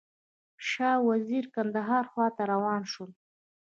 [0.67, 3.11] شاه او وزیر کندهار خواته روان شول.